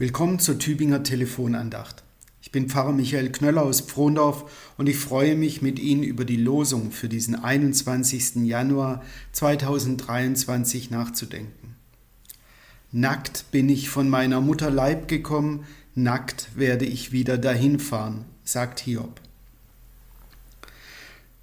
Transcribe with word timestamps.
Willkommen 0.00 0.38
zur 0.38 0.58
Tübinger 0.58 1.02
Telefonandacht. 1.02 2.02
Ich 2.40 2.50
bin 2.50 2.70
Pfarrer 2.70 2.92
Michael 2.92 3.30
Knöller 3.32 3.60
aus 3.60 3.82
Frohndorf 3.82 4.72
und 4.78 4.88
ich 4.88 4.96
freue 4.96 5.36
mich, 5.36 5.60
mit 5.60 5.78
Ihnen 5.78 6.04
über 6.04 6.24
die 6.24 6.38
Losung 6.38 6.90
für 6.90 7.10
diesen 7.10 7.34
21. 7.34 8.36
Januar 8.36 9.02
2023 9.32 10.90
nachzudenken. 10.90 11.76
Nackt 12.90 13.50
bin 13.50 13.68
ich 13.68 13.90
von 13.90 14.08
meiner 14.08 14.40
Mutter 14.40 14.70
Leib 14.70 15.06
gekommen, 15.06 15.66
nackt 15.94 16.48
werde 16.54 16.86
ich 16.86 17.12
wieder 17.12 17.36
dahin 17.36 17.78
fahren, 17.78 18.24
sagt 18.42 18.80
Hiob. 18.80 19.20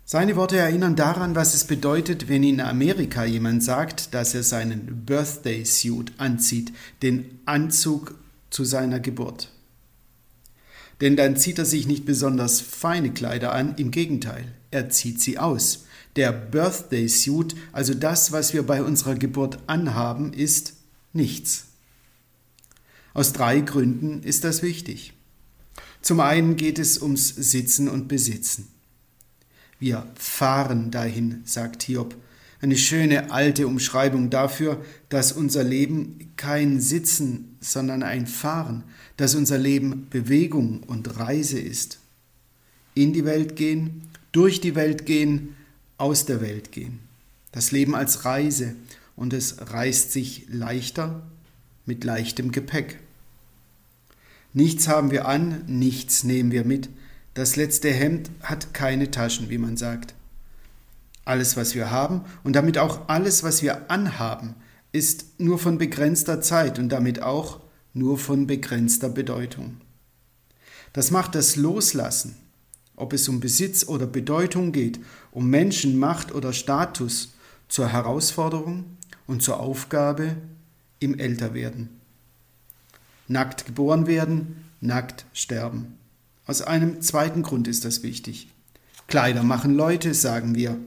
Seine 0.04 0.36
Worte 0.36 0.58
erinnern 0.58 0.96
daran, 0.96 1.36
was 1.36 1.54
es 1.54 1.66
bedeutet, 1.66 2.28
wenn 2.28 2.42
in 2.42 2.60
Amerika 2.60 3.24
jemand 3.24 3.62
sagt, 3.62 4.16
dass 4.16 4.34
er 4.34 4.42
seinen 4.42 5.06
Birthday 5.06 5.64
Suit 5.64 6.12
anzieht, 6.18 6.74
den 7.04 7.40
Anzug 7.46 8.16
zu 8.58 8.66
seiner 8.66 9.00
Geburt. 9.00 9.52
Denn 11.00 11.16
dann 11.16 11.38
zieht 11.38 11.60
er 11.60 11.66
sich 11.66 11.86
nicht 11.86 12.06
besonders 12.06 12.60
feine 12.60 13.14
Kleider 13.14 13.54
an, 13.54 13.76
im 13.76 13.92
Gegenteil, 13.92 14.52
er 14.72 14.90
zieht 14.90 15.22
sie 15.22 15.38
aus. 15.38 15.86
Der 16.16 16.32
Birthday 16.32 17.08
Suit, 17.08 17.56
also 17.72 17.94
das, 17.94 18.32
was 18.32 18.56
wir 18.56 18.64
bei 18.64 18.82
unserer 18.82 19.14
Geburt 19.14 19.60
anhaben, 19.68 20.34
ist 20.34 20.74
nichts. 21.14 21.68
Aus 23.14 23.32
drei 23.32 23.60
Gründen 23.60 24.24
ist 24.24 24.44
das 24.44 24.64
wichtig. 24.64 25.14
Zum 26.02 26.20
einen 26.20 26.56
geht 26.56 26.80
es 26.80 27.00
ums 27.00 27.28
Sitzen 27.28 27.88
und 27.88 28.08
Besitzen. 28.08 28.70
Wir 29.78 30.08
fahren 30.16 30.90
dahin, 30.90 31.44
sagt 31.46 31.84
Hiob, 31.84 32.16
eine 32.62 32.78
schöne 32.78 33.32
alte 33.32 33.68
Umschreibung 33.68 34.30
dafür, 34.30 34.84
dass 35.10 35.32
unser 35.32 35.64
Leben 35.64 36.32
kein 36.38 36.80
Sitzen, 36.80 37.58
sondern 37.62 38.04
ein 38.04 38.28
Fahren, 38.28 38.84
dass 39.16 39.36
unser 39.36 39.58
Leben 39.58 40.08
Bewegung 40.10 40.82
und 40.84 41.20
Reise 41.20 41.60
ist. 41.60 42.00
In 42.96 43.14
die 43.14 43.26
Welt 43.26 43.56
gehen, 43.56 44.04
durch 44.32 44.60
die 44.60 44.76
Welt 44.76 45.06
gehen, 45.06 45.56
aus 45.98 46.26
der 46.26 46.42
Welt 46.42 46.72
gehen. 46.72 47.00
Das 47.52 47.72
Leben 47.72 47.96
als 47.96 48.26
Reise 48.26 48.76
und 49.16 49.34
es 49.34 49.72
reißt 49.72 50.12
sich 50.12 50.46
leichter 50.50 51.24
mit 51.86 52.04
leichtem 52.04 52.52
Gepäck. 52.52 53.00
Nichts 54.54 54.88
haben 54.88 55.12
wir 55.12 55.28
an, 55.28 55.64
nichts 55.68 56.24
nehmen 56.24 56.52
wir 56.52 56.66
mit. 56.66 56.90
Das 57.34 57.56
letzte 57.56 57.92
Hemd 57.92 58.32
hat 58.42 58.74
keine 58.74 59.12
Taschen, 59.12 59.50
wie 59.50 59.58
man 59.58 59.78
sagt. 59.78 60.16
Alles, 61.28 61.58
was 61.58 61.76
wir 61.76 61.92
haben 61.92 62.22
und 62.46 62.56
damit 62.56 62.78
auch 62.78 63.10
alles, 63.10 63.44
was 63.44 63.62
wir 63.62 63.92
anhaben, 63.92 64.56
ist 64.94 65.40
nur 65.40 65.60
von 65.60 65.78
begrenzter 65.78 66.40
Zeit 66.40 66.80
und 66.80 66.88
damit 66.90 67.22
auch 67.22 67.60
nur 67.94 68.18
von 68.18 68.48
begrenzter 68.48 69.10
Bedeutung. 69.10 69.82
Das 70.94 71.12
macht 71.12 71.36
das 71.36 71.58
Loslassen, 71.58 72.38
ob 72.96 73.12
es 73.12 73.28
um 73.28 73.42
Besitz 73.42 73.86
oder 73.88 74.08
Bedeutung 74.08 74.72
geht, 74.72 75.02
um 75.32 75.50
Menschen, 75.50 76.00
Macht 76.00 76.34
oder 76.34 76.54
Status, 76.54 77.34
zur 77.68 77.90
Herausforderung 77.90 78.86
und 79.26 79.44
zur 79.44 79.60
Aufgabe 79.60 80.38
im 81.00 81.20
Älterwerden. 81.20 81.90
Nackt 83.28 83.66
geboren 83.66 84.08
werden, 84.08 84.64
nackt 84.80 85.26
sterben. 85.34 85.98
Aus 86.46 86.62
einem 86.62 87.02
zweiten 87.02 87.44
Grund 87.44 87.68
ist 87.68 87.84
das 87.84 88.02
wichtig. 88.02 88.48
Kleider 89.08 89.44
machen 89.44 89.76
Leute, 89.76 90.14
sagen 90.14 90.56
wir. 90.56 90.78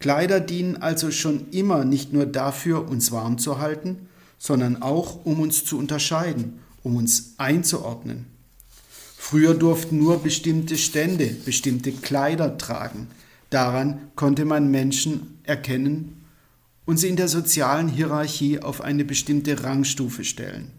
Kleider 0.00 0.40
dienen 0.40 0.78
also 0.78 1.10
schon 1.10 1.50
immer 1.50 1.84
nicht 1.84 2.12
nur 2.12 2.26
dafür, 2.26 2.88
uns 2.88 3.12
warm 3.12 3.38
zu 3.38 3.58
halten, 3.58 4.08
sondern 4.38 4.80
auch, 4.82 5.24
um 5.24 5.40
uns 5.40 5.64
zu 5.64 5.78
unterscheiden, 5.78 6.58
um 6.82 6.96
uns 6.96 7.34
einzuordnen. 7.36 8.26
Früher 9.18 9.54
durften 9.54 9.98
nur 9.98 10.22
bestimmte 10.22 10.78
Stände 10.78 11.26
bestimmte 11.26 11.92
Kleider 11.92 12.56
tragen. 12.56 13.08
Daran 13.50 14.10
konnte 14.16 14.46
man 14.46 14.70
Menschen 14.70 15.38
erkennen 15.44 16.24
und 16.86 16.96
sie 16.96 17.08
in 17.08 17.16
der 17.16 17.28
sozialen 17.28 17.88
Hierarchie 17.88 18.60
auf 18.60 18.80
eine 18.80 19.04
bestimmte 19.04 19.62
Rangstufe 19.62 20.24
stellen. 20.24 20.70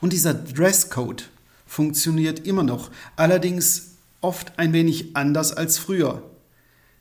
Und 0.00 0.12
dieser 0.12 0.34
Dresscode 0.34 1.28
funktioniert 1.66 2.46
immer 2.46 2.64
noch, 2.64 2.90
allerdings 3.14 3.92
oft 4.20 4.58
ein 4.58 4.72
wenig 4.72 5.14
anders 5.14 5.52
als 5.52 5.78
früher. 5.78 6.22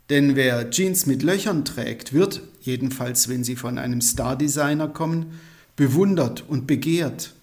Denn 0.09 0.35
wer 0.35 0.69
Jeans 0.69 1.05
mit 1.05 1.21
Löchern 1.21 1.65
trägt, 1.65 2.13
wird, 2.13 2.41
jedenfalls 2.61 3.27
wenn 3.27 3.43
sie 3.43 3.55
von 3.55 3.77
einem 3.77 4.01
Star-Designer 4.01 4.87
kommen, 4.87 5.39
bewundert 5.75 6.47
und 6.47 6.65
begehrt. 6.65 7.33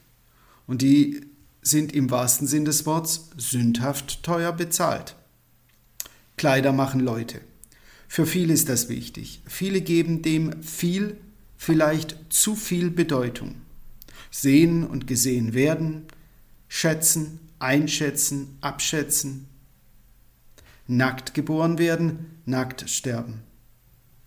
Und 0.66 0.80
die 0.80 1.20
sind 1.60 1.92
im 1.94 2.10
wahrsten 2.10 2.46
Sinn 2.46 2.64
des 2.64 2.86
Wortes 2.86 3.30
sündhaft 3.36 4.22
teuer 4.22 4.52
bezahlt. 4.52 5.14
Kleider 6.36 6.72
machen 6.72 7.00
Leute. 7.00 7.40
Für 8.08 8.26
viele 8.26 8.52
ist 8.52 8.68
das 8.68 8.88
wichtig. 8.88 9.42
Viele 9.46 9.80
geben 9.80 10.22
dem 10.22 10.62
viel, 10.62 11.16
vielleicht 11.56 12.16
zu 12.28 12.54
viel 12.54 12.90
Bedeutung. 12.90 13.56
Sehen 14.30 14.86
und 14.86 15.06
gesehen 15.06 15.54
werden, 15.54 16.02
schätzen, 16.68 17.40
einschätzen, 17.58 18.58
abschätzen, 18.60 19.46
nackt 20.86 21.34
geboren 21.34 21.78
werden, 21.78 22.40
nackt 22.44 22.88
sterben. 22.88 23.42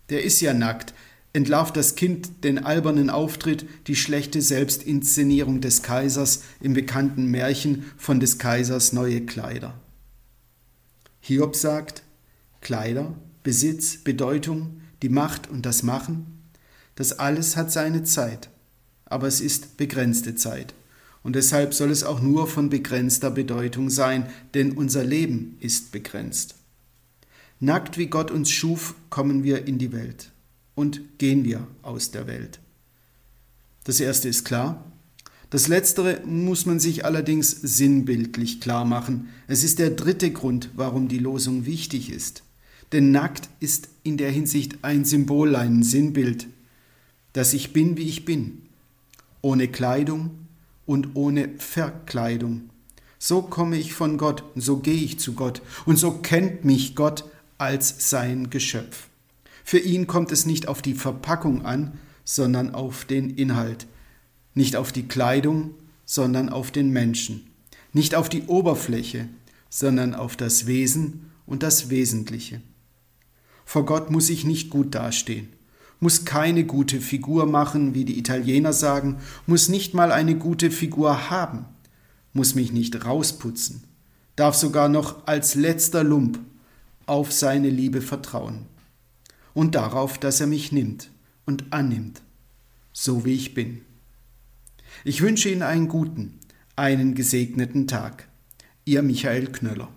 Der 0.09 0.23
ist 0.23 0.41
ja 0.41 0.53
nackt, 0.53 0.93
entlarvt 1.33 1.77
das 1.77 1.95
Kind 1.95 2.43
den 2.43 2.65
albernen 2.65 3.09
Auftritt, 3.09 3.65
die 3.87 3.95
schlechte 3.95 4.41
Selbstinszenierung 4.41 5.61
des 5.61 5.83
Kaisers 5.83 6.43
im 6.61 6.73
bekannten 6.73 7.27
Märchen 7.27 7.85
von 7.97 8.19
des 8.19 8.39
Kaisers 8.39 8.93
neue 8.93 9.25
Kleider. 9.25 9.73
Hiob 11.19 11.55
sagt, 11.55 12.03
Kleider, 12.61 13.13
Besitz, 13.43 13.97
Bedeutung, 13.97 14.81
die 15.01 15.09
Macht 15.09 15.49
und 15.49 15.65
das 15.65 15.83
Machen, 15.83 16.25
das 16.95 17.19
alles 17.19 17.55
hat 17.55 17.71
seine 17.71 18.03
Zeit, 18.03 18.49
aber 19.05 19.27
es 19.27 19.41
ist 19.41 19.77
begrenzte 19.77 20.35
Zeit. 20.35 20.73
Und 21.27 21.35
deshalb 21.35 21.73
soll 21.73 21.91
es 21.91 22.05
auch 22.05 22.21
nur 22.21 22.47
von 22.47 22.69
begrenzter 22.69 23.29
Bedeutung 23.29 23.89
sein, 23.89 24.29
denn 24.53 24.71
unser 24.71 25.03
Leben 25.03 25.57
ist 25.59 25.91
begrenzt. 25.91 26.55
Nackt 27.59 27.97
wie 27.97 28.07
Gott 28.07 28.31
uns 28.31 28.49
schuf, 28.49 28.95
kommen 29.09 29.43
wir 29.43 29.67
in 29.67 29.77
die 29.77 29.91
Welt 29.91 30.31
und 30.73 31.01
gehen 31.17 31.43
wir 31.43 31.67
aus 31.81 32.11
der 32.11 32.27
Welt. 32.27 32.61
Das 33.83 33.99
erste 33.99 34.29
ist 34.29 34.45
klar. 34.45 34.89
Das 35.49 35.67
letztere 35.67 36.21
muss 36.25 36.65
man 36.65 36.79
sich 36.79 37.03
allerdings 37.03 37.51
sinnbildlich 37.51 38.61
klar 38.61 38.85
machen. 38.85 39.27
Es 39.47 39.65
ist 39.65 39.79
der 39.79 39.89
dritte 39.89 40.31
Grund, 40.31 40.69
warum 40.77 41.09
die 41.09 41.19
Losung 41.19 41.65
wichtig 41.65 42.09
ist. 42.09 42.43
Denn 42.93 43.11
nackt 43.11 43.49
ist 43.59 43.89
in 44.03 44.15
der 44.15 44.31
Hinsicht 44.31 44.77
ein 44.81 45.03
Symbol, 45.03 45.57
ein 45.57 45.83
Sinnbild, 45.83 46.47
dass 47.33 47.51
ich 47.51 47.73
bin, 47.73 47.97
wie 47.97 48.07
ich 48.07 48.23
bin, 48.23 48.61
ohne 49.41 49.67
Kleidung, 49.67 50.46
und 50.87 51.09
ohne 51.15 51.49
Verkleidung. 51.59 52.71
So 53.19 53.43
komme 53.43 53.77
ich 53.77 53.93
von 53.93 54.17
Gott, 54.17 54.43
so 54.55 54.77
gehe 54.77 54.95
ich 54.95 55.19
zu 55.19 55.33
Gott 55.33 55.61
und 55.85 55.97
so 55.97 56.11
kennt 56.11 56.65
mich 56.65 56.95
Gott 56.95 57.25
als 57.59 58.09
sein 58.09 58.49
Geschöpf. 58.49 59.07
Für 59.63 59.79
ihn 59.79 60.07
kommt 60.07 60.31
es 60.31 60.45
nicht 60.47 60.67
auf 60.67 60.81
die 60.81 60.93
Verpackung 60.95 61.65
an, 61.65 61.99
sondern 62.23 62.73
auf 62.73 63.05
den 63.05 63.29
Inhalt, 63.29 63.85
nicht 64.53 64.75
auf 64.75 64.91
die 64.91 65.07
Kleidung, 65.07 65.71
sondern 66.05 66.49
auf 66.49 66.71
den 66.71 66.89
Menschen, 66.89 67.47
nicht 67.93 68.15
auf 68.15 68.29
die 68.29 68.43
Oberfläche, 68.43 69.27
sondern 69.69 70.15
auf 70.15 70.35
das 70.35 70.65
Wesen 70.67 71.31
und 71.45 71.63
das 71.63 71.89
Wesentliche. 71.89 72.61
Vor 73.65 73.85
Gott 73.85 74.09
muss 74.09 74.29
ich 74.29 74.45
nicht 74.45 74.69
gut 74.69 74.95
dastehen 74.95 75.49
muss 75.99 76.25
keine 76.25 76.65
gute 76.65 77.01
Figur 77.01 77.45
machen, 77.45 77.93
wie 77.93 78.05
die 78.05 78.19
Italiener 78.19 78.73
sagen, 78.73 79.17
muss 79.45 79.69
nicht 79.69 79.93
mal 79.93 80.11
eine 80.11 80.35
gute 80.35 80.71
Figur 80.71 81.29
haben, 81.29 81.65
muss 82.33 82.55
mich 82.55 82.71
nicht 82.71 83.05
rausputzen, 83.05 83.83
darf 84.35 84.55
sogar 84.55 84.89
noch 84.89 85.27
als 85.27 85.55
letzter 85.55 86.03
Lump 86.03 86.39
auf 87.05 87.31
seine 87.31 87.69
Liebe 87.69 88.01
vertrauen 88.01 88.65
und 89.53 89.75
darauf, 89.75 90.17
dass 90.17 90.39
er 90.39 90.47
mich 90.47 90.71
nimmt 90.71 91.09
und 91.45 91.71
annimmt, 91.71 92.21
so 92.93 93.25
wie 93.25 93.33
ich 93.33 93.53
bin. 93.53 93.81
Ich 95.03 95.21
wünsche 95.21 95.49
Ihnen 95.49 95.63
einen 95.63 95.87
guten, 95.87 96.39
einen 96.75 97.15
gesegneten 97.15 97.87
Tag. 97.87 98.27
Ihr 98.85 99.01
Michael 99.01 99.47
Knöller. 99.47 99.89